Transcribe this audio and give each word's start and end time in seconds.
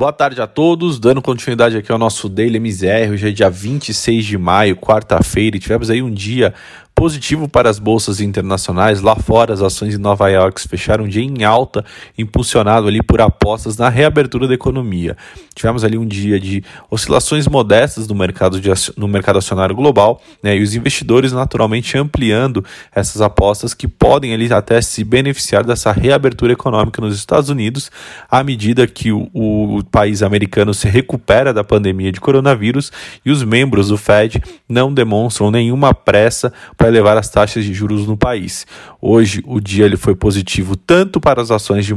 Boa 0.00 0.12
tarde 0.12 0.40
a 0.40 0.46
todos, 0.46 1.00
dando 1.00 1.20
continuidade 1.20 1.76
aqui 1.76 1.90
ao 1.90 1.98
nosso 1.98 2.28
Daily 2.28 2.60
MZR, 2.60 3.10
hoje 3.10 3.30
é 3.30 3.32
dia 3.32 3.50
26 3.50 4.24
de 4.24 4.38
maio, 4.38 4.76
quarta-feira, 4.76 5.56
e 5.56 5.58
tivemos 5.58 5.90
aí 5.90 6.00
um 6.00 6.08
dia 6.08 6.54
positivo 6.98 7.48
para 7.48 7.70
as 7.70 7.78
bolsas 7.78 8.20
internacionais. 8.20 9.00
Lá 9.00 9.14
fora, 9.14 9.54
as 9.54 9.62
ações 9.62 9.94
em 9.94 9.98
Nova 9.98 10.28
York 10.28 10.60
fecharam 10.68 11.04
um 11.04 11.08
dia 11.08 11.22
em 11.22 11.44
alta, 11.44 11.84
impulsionado 12.18 12.88
ali 12.88 13.00
por 13.00 13.20
apostas 13.20 13.76
na 13.76 13.88
reabertura 13.88 14.48
da 14.48 14.54
economia. 14.54 15.16
Tivemos 15.54 15.84
ali 15.84 15.96
um 15.96 16.04
dia 16.04 16.40
de 16.40 16.64
oscilações 16.90 17.46
modestas 17.46 18.08
no 18.08 18.16
mercado, 18.16 18.60
de, 18.60 18.68
no 18.96 19.06
mercado 19.06 19.38
acionário 19.38 19.76
global, 19.76 20.20
né, 20.42 20.56
e 20.56 20.60
os 20.60 20.74
investidores 20.74 21.30
naturalmente 21.30 21.96
ampliando 21.96 22.64
essas 22.92 23.22
apostas 23.22 23.74
que 23.74 23.86
podem 23.86 24.34
ali 24.34 24.52
até 24.52 24.80
se 24.80 25.04
beneficiar 25.04 25.62
dessa 25.62 25.92
reabertura 25.92 26.52
econômica 26.52 27.00
nos 27.00 27.14
Estados 27.14 27.48
Unidos, 27.48 27.92
à 28.28 28.42
medida 28.42 28.88
que 28.88 29.12
o, 29.12 29.30
o 29.32 29.84
país 29.84 30.20
americano 30.20 30.74
se 30.74 30.88
recupera 30.88 31.54
da 31.54 31.62
pandemia 31.62 32.10
de 32.10 32.20
coronavírus 32.20 32.90
e 33.24 33.30
os 33.30 33.44
membros 33.44 33.86
do 33.86 33.96
Fed 33.96 34.42
não 34.68 34.92
demonstram 34.92 35.52
nenhuma 35.52 35.94
pressa 35.94 36.52
para 36.76 36.87
vai 36.88 36.90
levar 36.90 37.16
as 37.18 37.28
taxas 37.28 37.64
de 37.64 37.72
juros 37.74 38.06
no 38.06 38.16
país. 38.16 38.66
Hoje, 39.00 39.42
o 39.46 39.60
dia 39.60 39.84
ele 39.84 39.96
foi 39.96 40.14
positivo 40.14 40.74
tanto 40.74 41.20
para 41.20 41.40
as 41.40 41.50
ações 41.50 41.84
de 41.84 41.94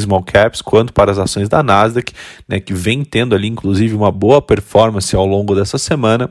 small 0.00 0.22
caps 0.22 0.62
quanto 0.62 0.92
para 0.92 1.10
as 1.10 1.18
ações 1.18 1.48
da 1.48 1.62
Nasdaq, 1.62 2.12
né, 2.46 2.60
que 2.60 2.72
vem 2.72 3.04
tendo 3.04 3.34
ali 3.34 3.48
inclusive 3.48 3.94
uma 3.94 4.12
boa 4.12 4.40
performance 4.40 5.14
ao 5.14 5.26
longo 5.26 5.54
dessa 5.54 5.76
semana. 5.76 6.30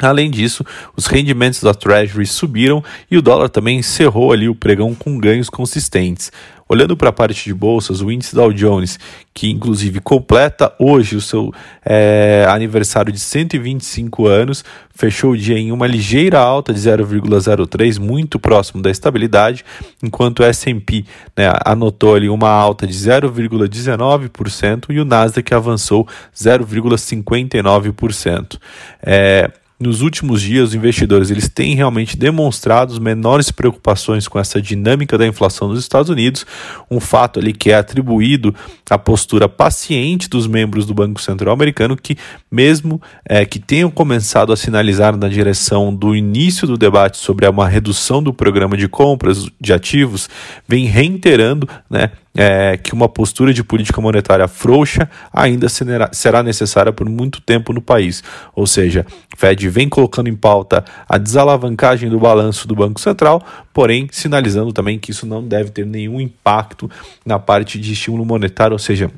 Além 0.00 0.30
disso, 0.30 0.64
os 0.94 1.06
rendimentos 1.06 1.62
da 1.62 1.72
Treasury 1.72 2.26
subiram 2.26 2.84
e 3.10 3.16
o 3.16 3.22
dólar 3.22 3.48
também 3.48 3.78
encerrou 3.78 4.32
ali 4.32 4.48
o 4.48 4.54
pregão 4.54 4.94
com 4.94 5.18
ganhos 5.18 5.48
consistentes. 5.48 6.30
Olhando 6.68 6.96
para 6.96 7.10
a 7.10 7.12
parte 7.12 7.44
de 7.44 7.54
bolsas, 7.54 8.00
o 8.00 8.10
índice 8.10 8.34
Dow 8.34 8.52
Jones, 8.52 8.98
que 9.32 9.48
inclusive 9.48 10.00
completa 10.00 10.74
hoje 10.80 11.14
o 11.14 11.20
seu 11.20 11.54
é, 11.84 12.44
aniversário 12.48 13.12
de 13.12 13.20
125 13.20 14.26
anos, 14.26 14.64
fechou 14.92 15.30
o 15.30 15.36
dia 15.36 15.56
em 15.56 15.70
uma 15.70 15.86
ligeira 15.86 16.40
alta 16.40 16.74
de 16.74 16.80
0,03, 16.80 18.00
muito 18.00 18.40
próximo 18.40 18.82
da 18.82 18.90
estabilidade, 18.90 19.64
enquanto 20.02 20.40
o 20.40 20.42
S&P 20.42 21.04
né, 21.36 21.52
anotou 21.64 22.16
ali 22.16 22.28
uma 22.28 22.50
alta 22.50 22.84
de 22.84 22.94
0,19% 22.94 24.86
e 24.90 24.98
o 24.98 25.04
Nasdaq 25.04 25.54
avançou 25.54 26.04
0,59%. 26.34 28.58
É, 29.00 29.52
nos 29.78 30.00
últimos 30.00 30.40
dias, 30.40 30.70
os 30.70 30.74
investidores 30.74 31.30
eles 31.30 31.48
têm 31.48 31.74
realmente 31.74 32.16
demonstrado 32.16 32.98
menores 32.98 33.50
preocupações 33.50 34.26
com 34.26 34.38
essa 34.38 34.60
dinâmica 34.60 35.18
da 35.18 35.26
inflação 35.26 35.68
nos 35.68 35.78
Estados 35.78 36.08
Unidos, 36.08 36.46
um 36.90 36.98
fato 36.98 37.38
ali 37.38 37.52
que 37.52 37.70
é 37.70 37.74
atribuído 37.74 38.54
à 38.88 38.96
postura 38.96 39.48
paciente 39.48 40.30
dos 40.30 40.46
membros 40.46 40.86
do 40.86 40.94
Banco 40.94 41.20
Central 41.20 41.52
americano, 41.52 41.94
que 41.94 42.16
mesmo 42.50 43.02
é, 43.28 43.44
que 43.44 43.58
tenham 43.58 43.90
começado 43.90 44.50
a 44.50 44.56
sinalizar 44.56 45.14
na 45.14 45.28
direção 45.28 45.94
do 45.94 46.16
início 46.16 46.66
do 46.66 46.78
debate 46.78 47.18
sobre 47.18 47.46
uma 47.46 47.68
redução 47.68 48.22
do 48.22 48.32
programa 48.32 48.78
de 48.78 48.88
compras 48.88 49.46
de 49.60 49.72
ativos, 49.74 50.28
vem 50.66 50.86
reiterando 50.86 51.68
né, 51.90 52.12
é, 52.36 52.76
que 52.76 52.92
uma 52.92 53.08
postura 53.08 53.52
de 53.52 53.64
política 53.64 54.00
monetária 54.00 54.46
frouxa 54.46 55.08
ainda 55.32 55.66
será 55.68 56.42
necessária 56.42 56.92
por 56.92 57.08
muito 57.08 57.40
tempo 57.40 57.72
no 57.72 57.80
país. 57.80 58.22
Ou 58.54 58.66
seja, 58.66 59.06
Fed 59.36 59.68
vem 59.68 59.88
colocando 59.88 60.28
em 60.28 60.36
pauta 60.36 60.84
a 61.08 61.18
desalavancagem 61.18 62.10
do 62.10 62.20
balanço 62.20 62.68
do 62.68 62.74
Banco 62.74 63.00
Central, 63.00 63.42
porém 63.72 64.08
sinalizando 64.10 64.72
também 64.72 64.98
que 64.98 65.10
isso 65.10 65.26
não 65.26 65.42
deve 65.42 65.70
ter 65.70 65.86
nenhum 65.86 66.20
impacto 66.20 66.90
na 67.24 67.38
parte 67.38 67.80
de 67.80 67.92
estímulo 67.92 68.24
monetário, 68.24 68.74
ou 68.74 68.78
seja, 68.78 69.10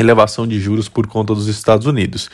elevação 0.00 0.46
de 0.46 0.58
juros 0.58 0.88
por 0.88 1.06
conta 1.06 1.34
dos 1.34 1.46
Estados 1.46 1.86
Unidos. 1.86 2.30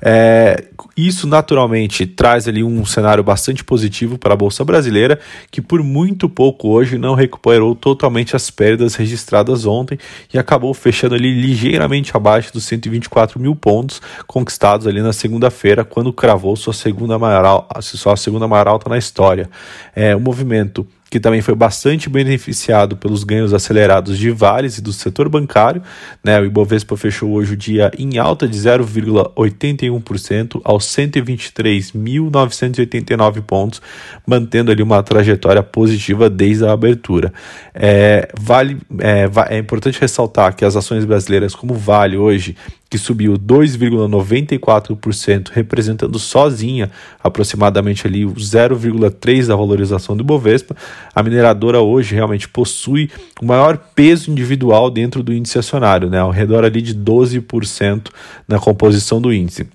É, 0.00 0.64
isso 0.96 1.26
naturalmente 1.26 2.06
traz 2.06 2.46
ali 2.46 2.62
um 2.62 2.84
cenário 2.84 3.24
bastante 3.24 3.64
positivo 3.64 4.18
para 4.18 4.34
a 4.34 4.36
Bolsa 4.36 4.64
Brasileira, 4.64 5.18
que 5.50 5.60
por 5.60 5.82
muito 5.82 6.28
pouco 6.28 6.68
hoje 6.68 6.98
não 6.98 7.14
recuperou 7.14 7.74
totalmente 7.74 8.36
as 8.36 8.50
perdas 8.50 8.94
registradas 8.94 9.66
ontem 9.66 9.98
e 10.32 10.38
acabou 10.38 10.72
fechando 10.74 11.14
ali 11.14 11.34
ligeiramente 11.34 12.16
abaixo 12.16 12.52
dos 12.52 12.64
124 12.64 13.40
mil 13.40 13.56
pontos 13.56 14.00
conquistados 14.26 14.86
ali 14.86 15.00
na 15.00 15.12
segunda-feira, 15.12 15.84
quando 15.84 16.12
cravou 16.12 16.56
sua 16.56 16.72
segunda 16.72 17.18
maior, 17.18 17.66
sua 17.80 18.16
segunda 18.16 18.46
maior 18.46 18.68
alta 18.68 18.88
na 18.88 18.98
história. 18.98 19.48
É, 19.94 20.14
o 20.14 20.20
movimento 20.20 20.86
que 21.08 21.20
também 21.20 21.40
foi 21.40 21.54
bastante 21.54 22.08
beneficiado 22.08 22.96
pelos 22.96 23.22
ganhos 23.22 23.54
acelerados 23.54 24.18
de 24.18 24.28
Vales 24.30 24.78
e 24.78 24.82
do 24.82 24.92
setor 24.92 25.28
bancário. 25.28 25.80
Né? 26.22 26.40
O 26.40 26.44
Ibovespa 26.44 26.96
fechou 26.96 27.32
hoje 27.32 27.52
o 27.52 27.56
dia 27.56 27.92
em 27.96 28.18
alta 28.18 28.48
de 28.48 28.58
0,81% 28.58 30.60
aos 30.64 30.84
123.989 30.86 33.40
pontos, 33.42 33.80
mantendo 34.26 34.72
ali 34.72 34.82
uma 34.82 35.00
trajetória 35.02 35.62
positiva 35.62 36.28
desde 36.28 36.66
a 36.66 36.72
abertura. 36.72 37.32
É, 37.72 38.28
vale, 38.38 38.78
é, 38.98 39.30
é 39.54 39.58
importante 39.58 40.00
ressaltar 40.00 40.56
que 40.56 40.64
as 40.64 40.74
ações 40.74 41.04
brasileiras 41.04 41.54
como 41.54 41.74
Vale 41.74 42.16
hoje 42.16 42.56
que 42.88 42.98
subiu 42.98 43.34
2,94%, 43.34 45.50
representando 45.52 46.18
sozinha 46.18 46.90
aproximadamente 47.22 48.06
ali 48.06 48.24
o 48.24 48.34
0,3 48.34 49.46
da 49.46 49.56
valorização 49.56 50.16
do 50.16 50.22
Bovespa. 50.22 50.76
A 51.14 51.22
mineradora 51.22 51.80
hoje 51.80 52.14
realmente 52.14 52.48
possui 52.48 53.10
o 53.40 53.46
maior 53.46 53.76
peso 53.76 54.30
individual 54.30 54.90
dentro 54.90 55.22
do 55.22 55.32
índice 55.32 55.58
acionário, 55.58 56.08
né, 56.08 56.20
ao 56.20 56.30
redor 56.30 56.64
ali 56.64 56.80
de 56.80 56.94
12% 56.94 58.08
na 58.46 58.58
composição 58.58 59.20
do 59.20 59.32
índice. 59.32 59.66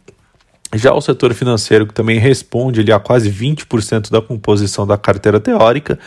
Já 0.73 0.93
o 0.93 1.01
setor 1.01 1.33
financeiro, 1.33 1.85
que 1.85 1.93
também 1.93 2.17
responde 2.17 2.79
ali 2.79 2.93
a 2.93 2.99
quase 2.99 3.29
20% 3.29 4.09
da 4.09 4.21
composição 4.21 4.87
da 4.87 4.97
carteira 4.97 5.37
teórica, 5.37 5.99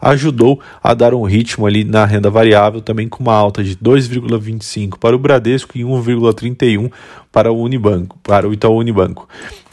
ajudou 0.00 0.60
a 0.82 0.94
dar 0.94 1.12
um 1.12 1.24
ritmo 1.24 1.66
ali 1.66 1.82
na 1.82 2.04
renda 2.04 2.30
variável, 2.30 2.80
também 2.80 3.08
com 3.08 3.20
uma 3.20 3.34
alta 3.34 3.64
de 3.64 3.76
2,25 3.76 4.96
para 4.96 5.16
o 5.16 5.18
Bradesco 5.18 5.76
e 5.76 5.82
1,31 5.82 6.90
para 7.32 7.50
o 7.50 7.60
Unibanco, 7.60 8.16
para 8.22 8.48
o 8.48 8.52
Itaú 8.52 8.78
Unibanco. 8.78 9.28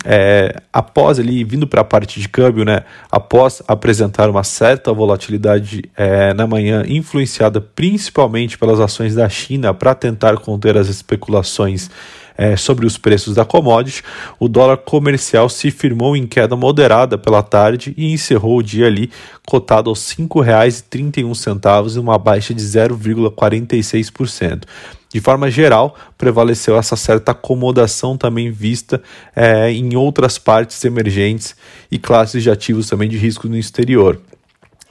É, 0.06 0.56
após 0.72 1.20
ali, 1.20 1.44
vindo 1.44 1.68
para 1.68 1.82
a 1.82 1.84
parte 1.84 2.20
de 2.22 2.30
câmbio, 2.30 2.64
né, 2.64 2.84
após 3.12 3.62
apresentar 3.68 4.30
uma 4.30 4.44
certa 4.44 4.94
volatilidade 4.94 5.84
é, 5.96 6.34
na 6.34 6.48
manhã, 6.48 6.84
influenciada 6.88 7.60
principalmente 7.60 8.58
pelas 8.58 8.80
ações 8.80 9.14
da 9.14 9.28
China 9.28 9.74
para 9.74 9.94
tentar 9.94 10.38
conter 10.38 10.78
as 10.78 10.88
especulações 10.88 11.90
é, 12.40 12.56
sobre 12.56 12.86
os 12.86 12.98
preços 12.98 13.36
da 13.36 13.44
commodity, 13.44 14.02
o 14.40 14.48
dólar 14.48 14.78
comercial 14.78 15.50
se 15.50 15.70
firmou 15.70 16.16
em 16.16 16.26
queda 16.26 16.56
moderada 16.56 17.18
pela 17.18 17.44
tarde 17.44 17.94
e 17.98 18.14
encerrou 18.14 18.60
o 18.60 18.64
dia 18.64 18.88
ali 18.88 19.12
cotado 19.46 19.90
aos 19.90 20.10
R$ 20.12 20.24
5,31, 20.24 22.00
uma 22.00 22.18
baixa 22.18 22.54
de 22.54 22.64
0,46%. 22.64 24.64
De 25.12 25.20
forma 25.20 25.52
geral, 25.52 25.98
prevaleceu 26.18 26.78
essa 26.78 26.96
certa 26.96 27.34
acomodação 27.34 28.16
também 28.16 28.50
vista 28.52 29.04
é, 29.36 29.70
em 29.70 29.98
outras 29.98 30.38
partes 30.38 30.86
emergentes 30.86 31.58
e 31.92 32.00
classes 32.00 32.42
de 32.42 32.50
ativos 32.50 32.88
também 32.88 33.10
de 33.10 33.18
risco 33.18 33.50
no 33.50 33.58
exterior. 33.58 34.18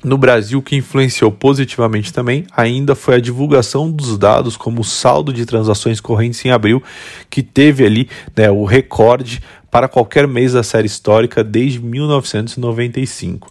No 0.03 0.17
Brasil, 0.17 0.61
o 0.61 0.63
que 0.63 0.77
influenciou 0.77 1.33
positivamente 1.33 2.13
também 2.13 2.47
ainda 2.57 2.95
foi 2.95 3.17
a 3.17 3.21
divulgação 3.21 3.91
dos 3.91 4.17
dados 4.17 4.57
como 4.57 4.85
saldo 4.85 5.33
de 5.33 5.45
transações 5.45 6.01
correntes 6.01 6.45
em 6.45 6.51
abril, 6.51 6.81
que 7.29 7.43
teve 7.43 7.85
ali 7.85 8.09
né, 8.37 8.49
o 8.49 8.65
recorde 8.65 9.43
para 9.71 9.89
qualquer 9.89 10.29
mês 10.29 10.53
da 10.53 10.63
série 10.63 10.87
histórica 10.87 11.43
desde 11.43 11.81
1995. 11.81 13.51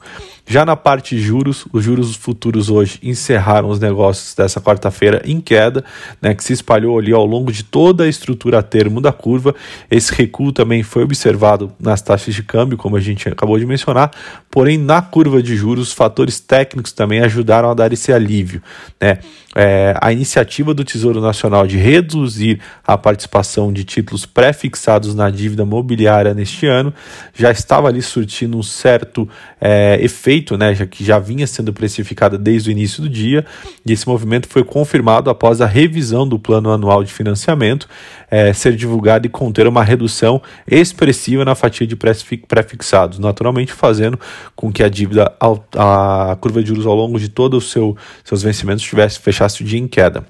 Já 0.50 0.66
na 0.66 0.78
parte 0.78 1.14
de 1.14 1.22
juros, 1.22 1.66
os 1.74 1.84
juros 1.84 2.16
futuros 2.16 2.70
hoje 2.70 3.00
encerraram 3.04 3.68
os 3.68 3.82
negócios 3.82 4.34
dessa 4.34 4.62
quarta-feira 4.62 5.22
em 5.26 5.42
queda, 5.42 5.84
né, 6.22 6.34
que 6.34 6.42
se 6.42 6.54
espalhou 6.54 6.98
ali 6.98 7.12
ao 7.12 7.26
longo 7.26 7.52
de 7.52 7.64
toda 7.64 8.06
a 8.06 8.08
estrutura 8.08 8.60
a 8.60 8.64
termo 8.64 9.02
da 9.02 9.12
curva. 9.12 9.54
Esse 9.92 10.14
recuo 10.16 10.54
também 10.54 10.84
foi 10.84 11.04
observado 11.04 11.74
nas 11.78 12.02
taxas 12.02 12.34
de 12.34 12.44
câmbio, 12.44 12.78
como 12.78 12.96
a 12.96 13.02
gente 13.02 13.28
acabou 13.28 13.60
de 13.60 13.66
mencionar, 13.66 14.10
porém 14.50 14.78
na 14.78 15.02
curva 15.02 15.44
de 15.44 15.54
juros, 15.54 15.92
fatores 15.92 16.40
técnicos 16.40 16.94
também 16.94 17.20
ajudaram 17.20 17.70
a 17.70 17.74
dar 17.74 17.92
esse 17.92 18.14
alívio. 18.14 18.64
Né? 19.02 19.20
É, 19.60 19.96
a 20.00 20.14
iniciativa 20.14 20.74
do 20.74 20.84
Tesouro 20.84 21.20
Nacional 21.20 21.66
de 21.66 21.78
reduzir 21.78 22.60
a 22.86 22.98
participação 22.98 23.74
de 23.74 23.84
títulos 23.84 24.24
pré-fixados 24.24 25.16
na 25.16 25.32
dívida 25.32 25.66
mobiliária 25.66 26.34
neste 26.34 26.68
ano 26.68 26.94
já 27.34 27.50
estava 27.50 27.88
ali 27.88 28.02
surtindo 28.02 28.56
um 28.56 28.62
certo 28.62 29.28
é, 29.60 29.98
efeito 30.00 30.37
feito, 30.38 30.58
né, 30.58 30.76
já 30.76 30.86
que 30.86 31.04
já 31.04 31.18
vinha 31.18 31.48
sendo 31.48 31.74
precificada 31.74 32.38
desde 32.38 32.70
o 32.70 32.72
início 32.72 33.02
do 33.02 33.10
dia, 33.10 33.46
e 33.86 33.92
esse 33.92 34.08
movimento 34.08 34.48
foi 34.48 34.64
confirmado 34.64 35.30
após 35.30 35.62
a 35.62 35.66
revisão 35.66 36.28
do 36.28 36.38
plano 36.38 36.72
anual 36.72 37.04
de 37.04 37.12
financiamento 37.12 37.88
é, 38.30 38.54
ser 38.54 38.76
divulgado 38.76 39.26
e 39.26 39.30
conter 39.30 39.68
uma 39.68 39.84
redução 39.84 40.42
expressiva 40.70 41.44
na 41.44 41.56
fatia 41.56 41.88
de 41.88 41.96
pré-fixados, 41.96 43.18
naturalmente 43.18 43.74
fazendo 43.74 44.20
com 44.56 44.72
que 44.72 44.84
a 44.84 44.90
dívida, 44.90 45.34
a 45.40 46.38
curva 46.40 46.62
de 46.62 46.70
juros 46.70 46.86
ao 46.86 46.96
longo 46.96 47.20
de 47.20 47.30
todos 47.30 47.66
os 47.66 47.72
seu, 47.72 47.98
seus 48.24 48.44
vencimentos 48.44 48.84
tivesse 48.84 49.20
fechasse 49.20 49.64
o 49.64 49.66
dia 49.66 49.80
em 49.80 49.88
queda. 49.88 50.26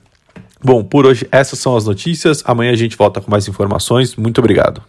Bom, 0.64 0.84
por 0.84 1.06
hoje 1.06 1.28
essas 1.32 1.60
são 1.60 1.76
as 1.76 1.86
notícias. 1.86 2.44
Amanhã 2.46 2.72
a 2.72 2.76
gente 2.76 2.98
volta 2.98 3.22
com 3.22 3.30
mais 3.30 3.48
informações. 3.48 4.16
Muito 4.16 4.40
obrigado. 4.40 4.82